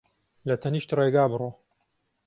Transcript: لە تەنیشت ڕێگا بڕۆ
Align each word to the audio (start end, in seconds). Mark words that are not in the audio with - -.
لە 0.47 0.55
تەنیشت 0.61 0.89
ڕێگا 0.99 1.25
بڕۆ 1.31 1.49